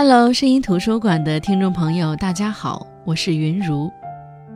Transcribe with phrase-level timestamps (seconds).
[0.00, 3.90] Hello，声音图书馆的听众朋友，大家好，我是云如。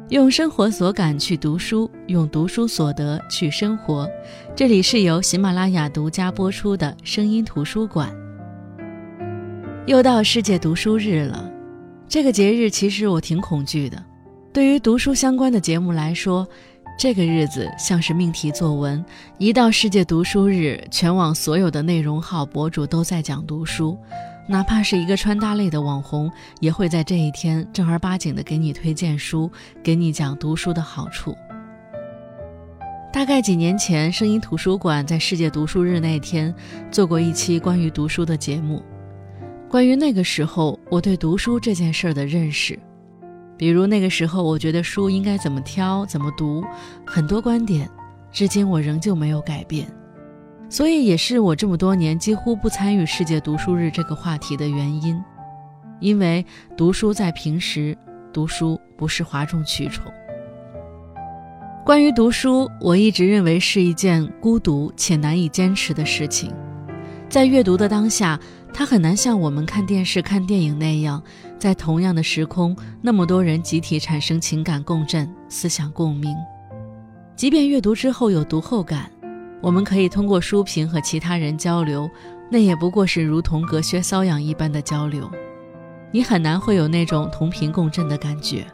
[0.08, 4.08] 用生活所感去读书，用读书所得去生活。
[4.54, 8.08] 这里是由喜马拉雅独家播出的声音图书馆。
[9.86, 11.50] 又到世界读书日了，
[12.06, 14.00] 这个节日其实我挺恐惧的。
[14.52, 16.46] 对于读书相关的节目来说，
[16.98, 19.04] 这个日子像是命题作文。
[19.38, 23.98] 一到世界读书日，全网所有的内容号博主都在讲读书。
[24.48, 29.50] 哪怕是一个穿搭类的网红，也会在这一天正儿八经的给你推荐书，
[29.82, 31.36] 给你讲读书的好处。
[33.12, 36.54] 大概几年前，声音图书馆在世界读书日那天
[36.90, 38.82] 做过一期关于读书的节目，
[39.68, 42.78] 关于那个时候我对读书这件事儿的认识，
[43.62, 46.64] 比如那个时候我觉得书应该怎么挑、怎么读，
[47.06, 47.88] 很多观点，
[48.32, 49.86] 至今我仍旧没有改变。
[50.68, 55.16] 所以也是我这么多年几乎不参与世界读书日这个话题的原因，
[56.00, 56.44] 因为
[56.76, 57.96] 读书在平时，
[58.32, 60.12] 读书不是哗众取宠。
[61.86, 66.52] 关于读书，我一直认为是一件孤独且难以坚持的事情。
[67.28, 68.38] 在阅读的当下，
[68.74, 71.22] 它很难像我们看电视、看电影那样，
[71.58, 76.34] 在同样的时空，那么多人集体产生情感共振、思想共鸣。
[77.36, 79.10] 即便阅读之后有读后感。
[79.60, 82.10] 我们可以通过书评和其他人交流，
[82.50, 85.30] 那也不过是如同隔靴搔痒一般的交流，
[86.10, 88.66] 你很难会有那种同频共振的感觉。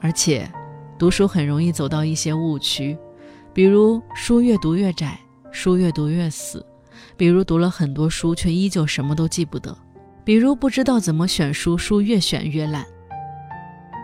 [0.00, 0.50] 而且，
[0.98, 2.96] 读书很容易走到一些误区，
[3.52, 6.64] 比如书越读越窄，书越读越死；
[7.16, 9.72] 比如读了很多书却依旧什么都记不得；
[10.24, 12.84] 比如不知道怎么选书，书越选越烂。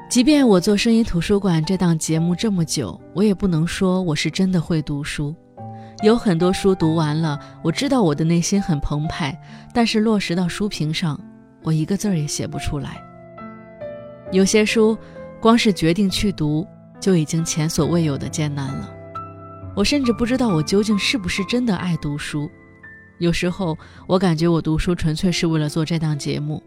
[0.09, 5.35] 即便我做声音图书馆这档节目这么久，我也不能说我是真的会读书。
[6.03, 9.37] 有很多书读完了，我知道我的内心很澎湃，
[9.73, 11.19] 但是落实到书评上，
[11.63, 13.03] 我一个字儿也写不出来。
[14.31, 14.97] 有些书，
[15.41, 16.67] 光是决定去读，
[17.01, 18.91] 就已经前所未有的艰难了。
[19.75, 22.51] 我甚至不知道我究竟是不是真的爱读书。
[23.19, 26.63] 有时候，我感觉我读书纯粹是为了做这档节目，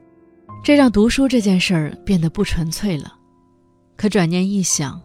[0.63, 3.13] 这让读书这件事儿变得不纯粹了。
[3.95, 4.99] 可转念一想，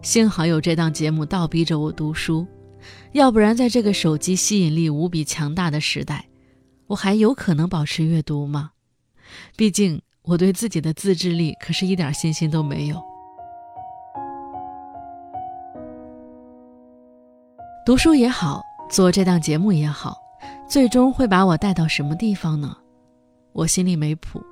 [0.00, 2.46] 幸好有这档节目倒逼着我读书。
[3.12, 6.26] 要不然，在这个手机吸引力无比强大的时代，
[6.86, 8.70] 我还有可能保持阅读吗？
[9.56, 13.00] 毕竟我对自己的自制力可是一点信心都没有。
[17.84, 20.16] 读书也好，做这档节目也好，
[20.72, 22.74] 最终会把我带到什么地方呢？
[23.52, 24.42] 我心里没谱。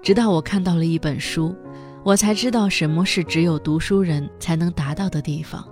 [0.00, 1.52] 直到我看到了一本书，
[2.04, 5.66] 我才知道什么是只有读书人才能达到的地方。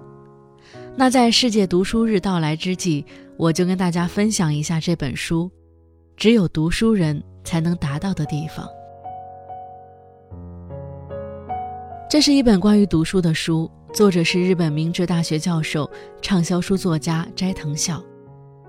[0.97, 3.07] 那在世界读书日到来之际，
[3.37, 5.49] 我就跟大家分享一下这本书，
[6.17, 8.69] 只有读书人才能达到的地方。
[12.11, 15.89] 这是一本关于读书的书，作者是日本明治大学教授、
[16.21, 18.03] 畅销书作家斋藤孝，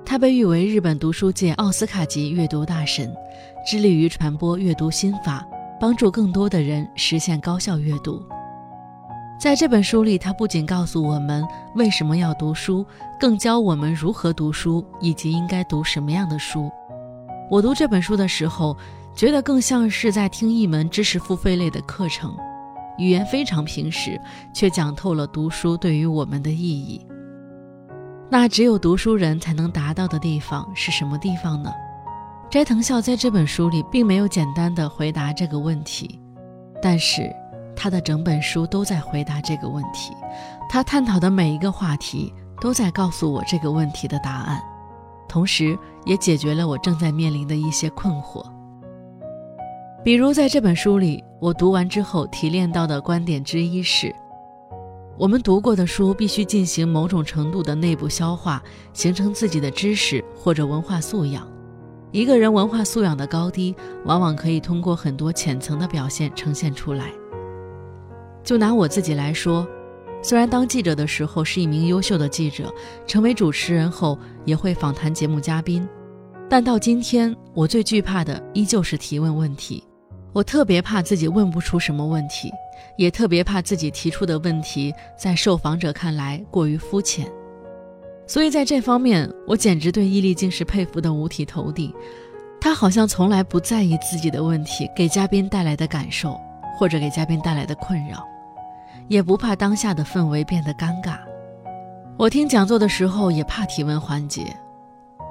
[0.06, 3.12] 他被誉为日本读书界奥斯卡级阅读大神，
[3.66, 5.46] 致力于传播阅读心法，
[5.80, 8.24] 帮助更多的人实现高效阅读。
[9.40, 11.44] 在这本书里，他不仅告诉我们
[11.74, 12.86] 为什么要读书，
[13.20, 16.72] 更教我们如何读书以及应该读什么样的书。
[17.50, 18.78] 我读这本书的时候，
[19.16, 22.36] 觉得更像是在听一门知识付费类的课程，
[23.00, 24.22] 语言非常平实，
[24.54, 27.06] 却讲透了读书对于我们的意义。
[28.30, 31.72] 那只有读书人才能达到的地方是什么地方呢？
[32.50, 36.20] 斋藤孝在这本书里并没有简单的回答这个问题，
[36.82, 37.34] 但是。
[37.78, 40.14] 他的整本书都在回答这个问题，
[40.70, 44.64] 他探讨的每一个话题都在告诉我这个问题的答案，
[45.28, 48.42] 同时也解决了我正在面临的一些困惑。
[50.06, 54.16] 比如在这本书里，我读完之后提炼到的观点之一是：
[55.18, 58.62] 我们读过的书必须进行某种程度的内部消化，
[58.92, 61.48] 形成自己的知识或者文化素养。
[62.12, 63.74] 一个人文化素养的高低，
[64.04, 67.14] 往往可以通过很多浅层的表现呈现出来。
[68.44, 69.66] 就拿我自己来说，
[70.22, 72.70] 虽然当记者的时候是一名优秀的记者，
[73.08, 75.88] 成为主持人后也会访谈节目嘉宾，
[76.50, 79.82] 但到今天，我最惧怕的依旧是提问问题。
[80.36, 82.52] 我特别怕自己问不出什么问题，
[82.98, 87.26] 也特别怕自己提出的问题在受访者看来过于肤浅。
[88.28, 91.96] 所以在这方面，我简直对伊丽静是佩服的五体投地。
[92.60, 96.38] 她好像从来不在意自己的问题给嘉宾带来的感受，
[96.78, 98.22] 或者给嘉宾带来的困扰。
[99.08, 101.18] 也不怕当下的氛围变得尴尬。
[102.18, 104.54] 我听讲座的时候也怕提问环节，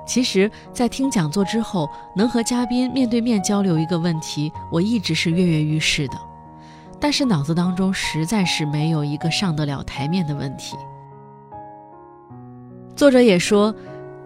[0.06, 6.19] 其实，在听讲座之后，能和嘉宾面对面交流一个问题，我一直是跃跃欲试的。
[7.01, 10.77] 但是脑子当中实在是没有一个上得了台面的问题。
[12.95, 13.75] 作者也说，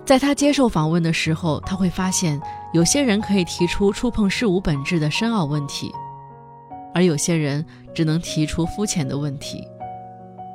[0.04, 2.40] 在他接受访问的时候，他会发现
[2.72, 5.92] 有些人可以提出触碰事物本质的深奥问题，
[6.94, 7.64] 而有些人
[7.94, 9.66] 只能提出肤浅的问题。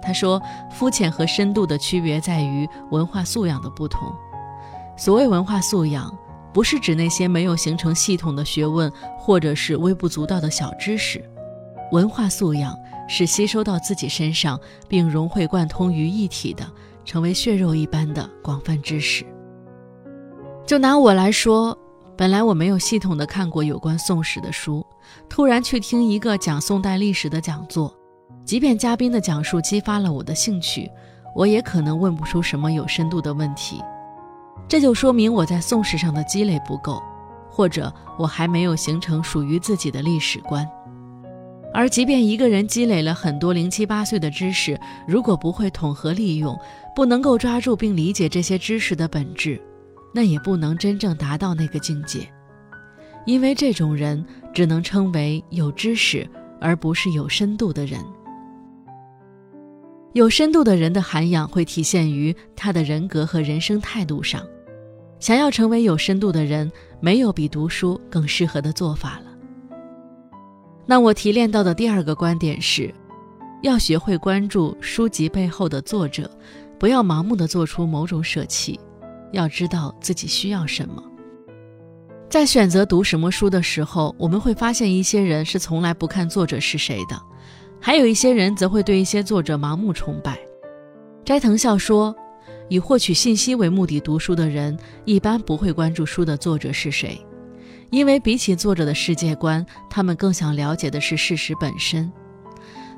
[0.01, 4.13] 他说，肤浅和深度的区别在于文化素养的不同。
[4.95, 6.15] 所谓文化素养，
[6.53, 11.23] 不是指那些没有形成系统的学问，或者是微不足道的小知识。
[11.91, 16.65] 文化素养是吸收到自己身上，并融会贯通于一体的，
[17.05, 19.25] 成为血肉一般的广泛知识。
[20.65, 21.77] 就拿我来说，
[22.15, 24.85] 本来我没有系统的看过有关宋史的书，
[25.27, 27.93] 突然去听一个讲宋代历史的讲座，
[28.45, 30.89] 即便嘉宾的讲述激发了我的兴趣，
[31.35, 33.81] 我也可能问不出什么有深度的问题。
[34.67, 37.01] 这就说明我在宋史上的积累不够，
[37.49, 40.67] 或者我还没有形成属于自己的历史观。
[41.73, 46.55] 而即便一个人积累了很多零七八碎的知识，如果不会统合利用，
[46.95, 49.59] 不能够抓住并理解这些知识的本质，
[50.13, 52.27] 那也不能真正达到那个境界。
[53.25, 54.23] 因为这种人
[54.53, 56.29] 只能称为有知识，
[56.61, 57.99] 而不是有深度的人。
[60.13, 64.45] 有深度的人的涵养会体现于他的人格和人生态度上。
[65.19, 69.31] 想要成为有深度的人，没有比读书更适合的做法了。
[70.85, 72.93] 那我提炼到的第二个观点是，
[73.61, 76.29] 要学会关注书籍背后的作者，
[76.77, 78.79] 不要盲目的做出某种舍弃，
[79.31, 81.01] 要知道自己需要什么。
[82.29, 87.19] 在选择读什么书的时候，我们会发现一些人是从来不看作者是谁的。
[87.85, 90.39] 还有一些人则会对一些作者盲目崇拜。
[91.25, 92.15] 斋藤孝说，
[92.69, 97.19] 以获取信息为目的读书的人，一般不会关注书的作者是谁，
[97.89, 102.09] 因为比起作者的世界观，他们更想了解的是事实本身。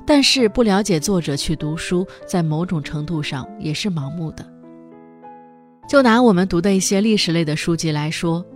[0.06, 4.48] 但是不了解作者去读书，在某种程度上也是盲目的。
[5.88, 8.46] 就拿我们读的一些历史类的书籍来说，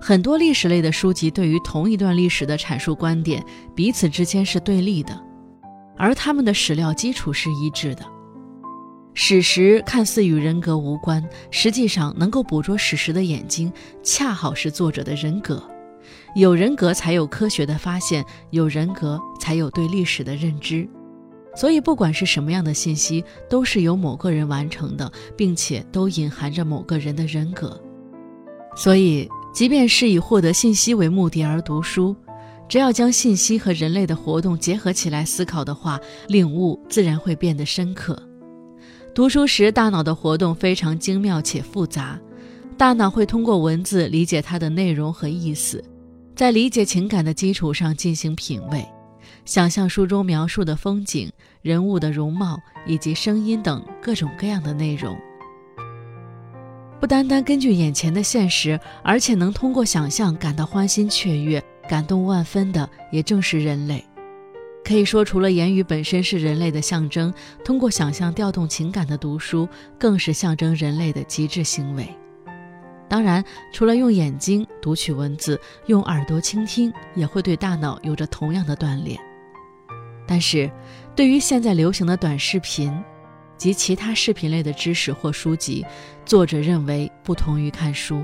[0.00, 3.40] 很多历史类的书籍对于同一段历史的阐述观点，
[3.76, 5.27] 彼此之间是对立的。
[5.98, 8.04] 而他们的史料基础是一致的，
[9.14, 13.72] 史实看似与人格无关，实际上能够捕捉史实的眼睛，
[14.02, 15.62] 恰好是作者的人格。
[16.34, 20.88] 有人格才有科学的发现，有人格才有对历史的认知。
[21.56, 27.78] 所以，不管是什么样的信息，都是由某个人完成的，并且都隐含着某个人的人格。
[28.76, 32.14] 所以，即便是以获得信息为目的而读书。
[32.68, 35.98] 只要将信息和人类的活动结合起来思考的话，
[36.28, 38.22] 领悟自然会变得深刻。
[39.14, 42.20] 读书时，大脑的活动非常精妙且复杂，
[42.76, 45.82] 大脑会通过文字理解它的内容和意思，
[46.36, 48.86] 在理解情感的基础上进行品味，
[49.46, 51.32] 想象书中描述的风景、
[51.62, 55.16] 人物的容貌以及声音等各种各样的内容。
[57.00, 61.64] 不单单根据眼前的现实，而且能通过想象感到欢欣雀跃。
[61.88, 64.04] 感动万分的也正是人类，
[64.84, 67.32] 可以说，除了言语本身是人类的象征，
[67.64, 69.66] 通过想象调动情感的读书，
[69.98, 72.06] 更是象征人类的极致行为。
[73.08, 79.18] 当然，除了用眼睛读取文字，用耳朵倾听也会对大脑有着同样的锻炼。
[80.26, 80.70] 但是，
[81.16, 82.92] 对于现在流行的短视频
[83.56, 85.86] 及其他视频类的知识或书籍，
[86.26, 88.22] 作者认为不同于看书。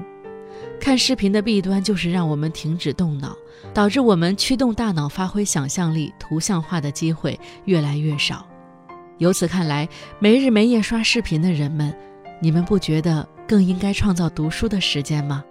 [0.81, 3.37] 看视频的弊端就是让我们停止动脑，
[3.73, 8.47] 导致我们驱动大脑发挥想象力、图像化的机会越来越少。
[9.19, 11.95] 由此看来，没日没夜刷视频的人们，
[12.41, 15.43] 你们不觉得更应该创造读书的时间吗？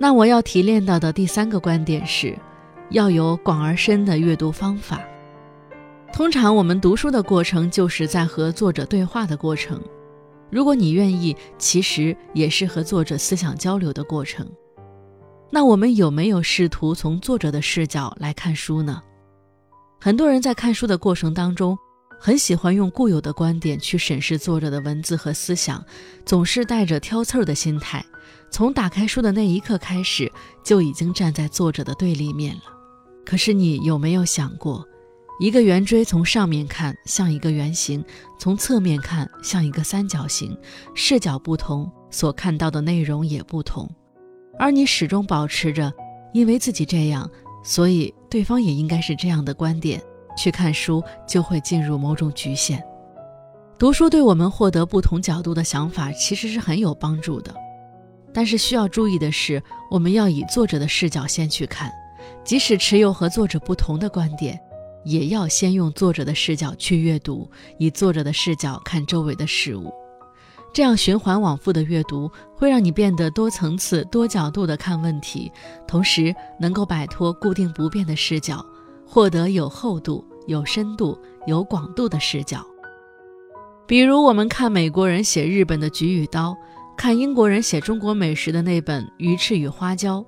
[0.00, 2.36] 那我要提炼到的第三个观点是，
[2.90, 5.00] 要有广而深的阅读方法。
[6.12, 9.80] 通常我们读书的过程就是在和作者对话的过程。
[10.50, 14.48] 如果你愿意，其实也是和作者思想交流的过程。
[15.50, 19.02] 那我们有没有试图从作者的视角来看书呢？
[20.00, 21.78] 很多人在看书的过程当中，
[22.20, 25.84] 很喜欢用固有的观点去审视作者的文字和思想，
[26.24, 28.04] 总是带着挑刺儿的心态。
[28.50, 30.30] 从打开书的那一刻开始，
[30.62, 32.62] 就已经站在作者的对立面了。
[33.24, 34.86] 可是你有没有想过？
[35.40, 38.04] 一个圆锥从上面看像一个圆形，
[38.38, 40.56] 从侧面看像一个三角形，
[40.94, 43.88] 视角不同，所看到的内容也不同。
[44.58, 45.92] 而你始终保持着，
[46.32, 47.28] 因为自己这样，
[47.64, 50.00] 所以对方也应该是这样的观点
[50.36, 52.80] 去看书，就会进入某种局限。
[53.76, 57.52] 读书对我们获得不同角度的想法其实是很有帮助的。
[58.32, 59.60] 但是需要注意的是，
[59.90, 61.92] 我们要以作者的视角先去看，
[62.44, 64.60] 即使持有和作者不同的观点，
[65.04, 69.92] 也要先用作者的视角去阅读，以作者的视角看周围的事物。
[70.72, 75.52] 这样循环往复的阅读，会让你变得多层次、多角度的看问题，
[75.86, 78.64] 同时能够摆脱固定不变的视角，
[79.06, 82.66] 获得有厚度、有深度、有广度的视角。
[83.86, 86.50] 比如，我们看美国人写日本的《菊与刀》，
[86.96, 90.20] 看英国人写中国美食的那本《鱼翅与花椒》，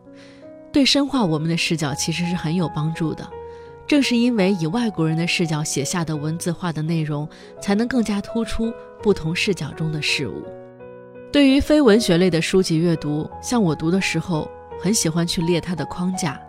[0.71, 3.29] 对深化我们的视角其实是很有帮助的。
[3.87, 7.29] 正是因为以外国人的视角写下的文字化的内容，
[7.61, 10.43] 才能更加突出不同视角中的事物。
[11.33, 14.51] 对于非文学类的书籍阅读，像我读的时候，
[14.81, 16.41] 很喜欢去列它的框架。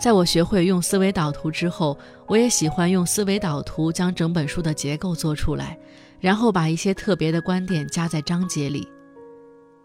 [0.00, 5.78] 在我学会用思维导图之后，我也喜欢用思维导图将整本书的结构做出来，
[6.20, 8.86] 然后把一些特别的观点加在章节里，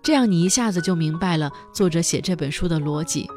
[0.03, 3.27] 这样你一下子就明白了作者写这本书的逻辑，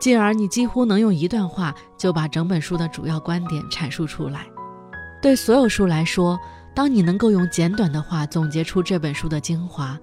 [0.00, 4.46] 进而你几乎能用一段话就把整本书的主要观点阐述出来。
[5.20, 6.38] 对所有书来说，
[6.74, 9.98] 当你能够用简短的话总结出这本书的精华，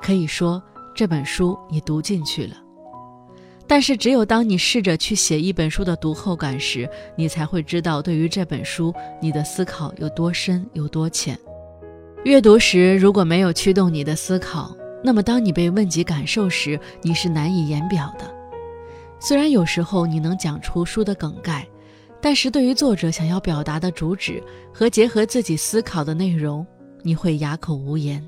[0.00, 0.62] 可以说
[0.94, 2.54] 这本书你读进去了。
[3.66, 11.36] 但是，只有当你试着去写一本书的读后感时，你才会知道对于这本书你的思考有多深、有多浅。
[12.24, 18.34] 阅读时如果没有驱动你的思考，那么当你被问及感受时，你是难以言表的。
[19.20, 21.68] 虽然有时候你能讲出书的梗概，
[22.22, 24.42] 但是对于作者想要表达的主旨
[24.72, 26.66] 和结合自己思考的内容，
[27.02, 28.26] 你会哑口无言。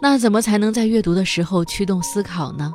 [0.00, 2.74] 那怎么才能在阅读的时候驱动思考呢？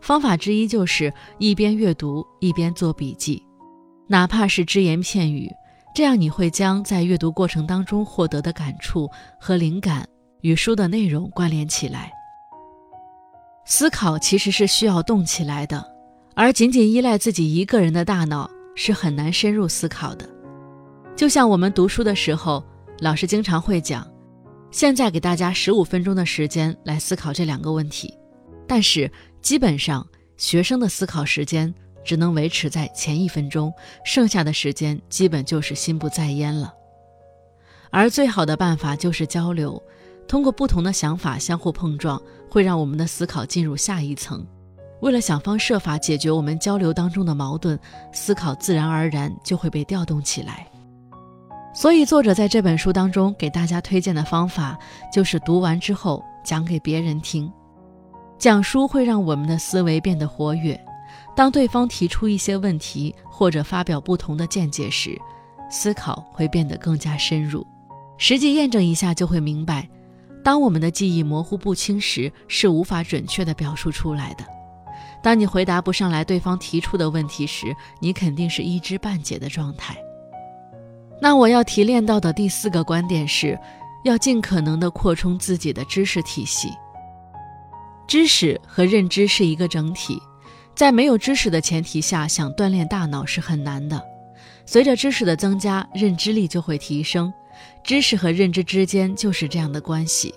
[0.00, 3.42] 方法之一就是一边阅读一边做笔记，
[4.06, 5.50] 哪怕是只言片语，
[5.96, 10.08] 这样你会将在阅读过程当中获得的感触和灵感
[10.42, 12.12] 与书的内容关联起来。
[13.64, 15.84] 思考其实是需要动起来的，
[16.34, 20.28] 而仅仅依赖自己一个人的大脑是很难深入思考的。
[21.16, 22.64] 就像我们读书的时候，
[23.00, 24.06] 老师经常会讲
[24.70, 28.14] ：“现在给大家十五分钟的时间来思考这两个问题。”
[28.66, 29.10] 但是。
[29.42, 30.06] 基本上，
[30.36, 33.72] 学生的思考时间只能维持在前一分钟，
[34.04, 36.74] 剩下的时间基本就是心不在焉了。
[37.88, 39.82] 而最好的办法就是交流，
[40.30, 44.46] 通过不同的想法相互碰撞，会让我们的思考进入下一层。
[45.00, 47.76] 为了想方设法解决我们交流当中的矛盾，
[48.12, 50.64] 思考自然而然就会被调动起来。
[51.74, 54.78] 所以，作者在这本书当中给大家推荐的方法，
[55.12, 57.52] 就是读完之后讲给别人听。
[58.38, 60.80] 讲书会让我们的思维变得活跃。
[61.34, 65.20] 当对方提出一些问题或者发表不同的见解时，
[65.68, 67.66] 思考会变得更加深入。
[68.16, 69.88] 实际验证一下就会明白，
[70.42, 74.44] 当我们的记忆模糊不清时，是无法准确的表述出来的。
[75.22, 79.96] 当你回答不上来对方提出的问题时，你肯定是一知半解的状态。
[81.20, 83.58] 那我要提炼到的第四个观点是，
[84.04, 86.70] 要尽可能的扩充自己的知识体系。
[88.08, 90.18] 知识和认知是一个整体，
[90.74, 94.02] 在没有知识的前提下，想锻炼大脑是很难的。
[94.64, 97.30] 随着知识的增加，认知力就会提升。
[97.82, 100.34] 知识和认知之间就是这样的关系。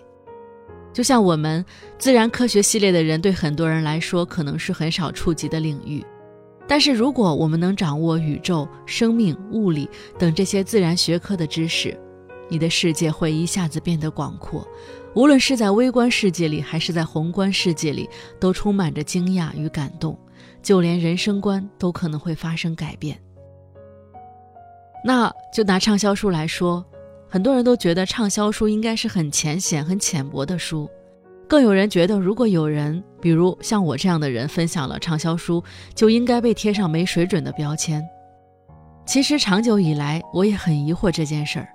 [0.93, 1.65] 就像我们
[1.97, 6.05] 自然科学系列的人，对很多人来说可能是很少触及的领域，
[6.67, 9.89] 但是如果我们能掌握宇宙、生命、物理
[10.19, 11.99] 等这些自然学科的知识，
[12.47, 14.67] 你的世界会一下子变得广阔。
[15.15, 18.07] 无论是在微观世界里，还是在宏观世界里，
[18.39, 20.17] 都充满着惊讶与感动，
[20.61, 23.19] 就连人生观都可能会发生改变。
[25.05, 26.85] 那就拿畅销书来说，
[27.33, 30.87] 很多人都觉得畅销书应该是很浅显、很浅薄的书，
[31.49, 35.63] 更有人觉得，如果有人，比如像我这样的人分享了畅销书，
[35.95, 38.07] 就应该被贴上没水准的标签。
[39.03, 41.67] 其实长久以来，我也很疑惑这件事儿，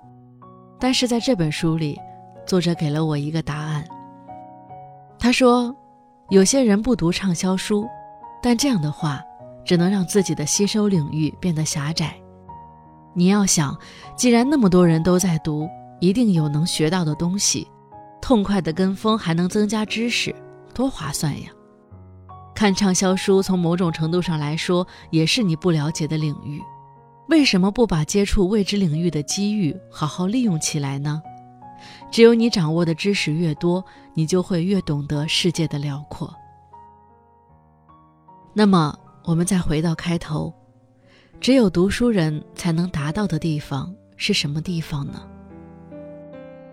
[0.79, 1.99] 但是在这本书里。
[2.45, 3.85] 作者给了我一个答案。
[5.19, 5.75] 他说
[6.31, 7.85] ：“有些人不读畅销书，
[8.41, 9.21] 但这样的话
[9.65, 12.18] 只能让自己的吸收领域变得狭窄。
[13.13, 13.77] 你要想，
[14.15, 15.67] 既然那么多人都在读，
[15.99, 17.67] 一定有能学到的东西。
[18.21, 20.35] 痛快的跟风还能增加知识，
[20.73, 21.49] 多划算呀！
[22.53, 26.61] 看畅销书，从某种程度上来说，也是你不了解的领域。
[27.29, 31.21] 为什么不把接触未知领域的机遇好好利用起来呢？”
[32.11, 36.33] 只有你掌握的知识越多，你就会越懂得世界的辽阔。
[38.53, 40.53] 那么，我们再回到开头，
[41.41, 45.21] 只有读书人才能达到的地方是什么地方呢？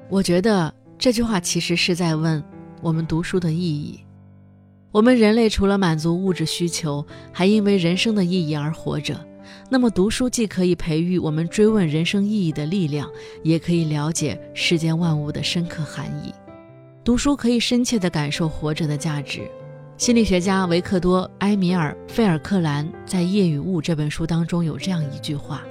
[0.09, 2.43] 我觉得这句话其实是在问
[2.83, 4.01] 我们读书的意义。
[4.91, 9.25] 我们人类除了满足物质需求，还因为人生的意义而活着。
[9.71, 13.09] 那么，读书既可以培育我们追问人生意义的力量，
[13.45, 16.35] 也可以了解世间万物的深刻含义。
[17.05, 19.49] 读书可以深切地感受活着的价值。
[19.99, 25.65] 心理学家维克多·埃米尔·费尔克兰在《夜与雾》这本书当中有这样一句话：“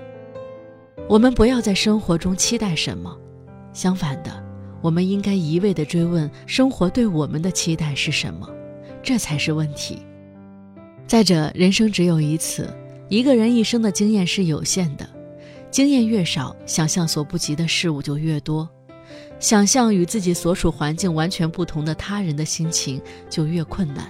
[1.08, 3.16] 我们不要在生活中期待什么，
[3.72, 4.44] 相反的，
[4.82, 8.50] 我们应该一味地追问生活对我们的期待是什么，
[9.04, 10.00] 这才是问题。
[11.06, 12.68] 再者，人生只有一次，
[13.10, 15.08] 一个人一生的经验是有限的，
[15.70, 18.68] 经验越少，想象所不及的事物就越多。”
[19.40, 24.10] 想象与自己所处环境完全不同的他人的心情就越困难，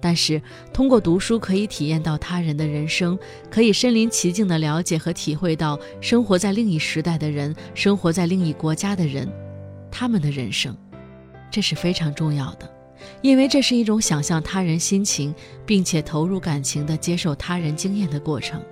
[0.00, 0.40] 但是
[0.72, 3.18] 通过读书可以体验到他人的人生，
[3.50, 9.30] 可以身临其境地了解和体会到生活在另一时代的人、生活在另一国家的人，
[9.90, 10.74] 他们的人生，
[11.50, 12.70] 这是非常重要的，
[13.20, 15.34] 因为这是一种想象他人心情，
[15.66, 18.62] 并且投入感情的接受他人经验的过程。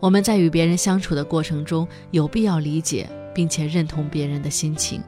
[0.00, 3.08] 我们在与别人相处的过程中，有必要理解。
[3.34, 5.02] 并且认同别人的心情，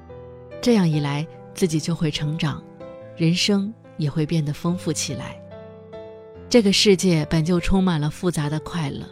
[0.60, 2.62] 这样一来，自己就会成长，
[3.16, 5.36] 人生也会变得丰富起来。
[6.48, 9.06] 这个世界本就充满了复杂的快乐，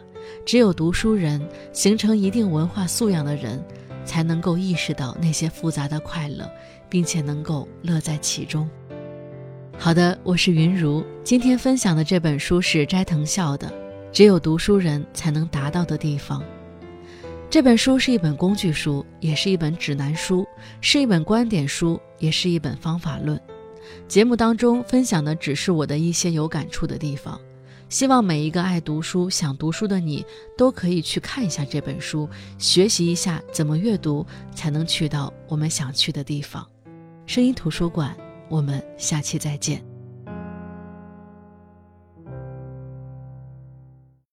[0.45, 1.41] 只有读书人，
[1.73, 3.63] 形成一定文化素养的人，
[4.05, 6.49] 才能够意识到那些复杂的快乐，
[6.87, 8.69] 并且能够乐在其中。
[9.77, 13.67] 好的，我是云如，今天分享的这本书是斋藤孝的
[14.11, 16.39] 《只有读书人才能达到的地方》。
[17.51, 20.47] 这本书是一本工具书，也是一本指南书，
[20.79, 23.37] 是一本观点书，也是一本方法论。
[24.07, 27.37] 节目当中分享的只是我的一些有感触的地方，
[27.89, 30.25] 希望每一个爱读书、想读书的你
[30.57, 32.25] 都可以去看一下这本书，
[32.57, 36.65] 学习一下怎么阅读才能去到我们想去的地方。
[37.25, 38.15] 声音图书馆，
[38.47, 39.90] 我们下期再见。